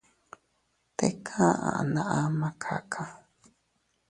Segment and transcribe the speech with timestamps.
[0.97, 3.03] Tika aʼa naa ama kaka.